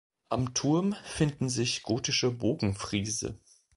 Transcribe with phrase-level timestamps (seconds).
[0.29, 3.37] Am Turm finden sich gotische Bogenfriese.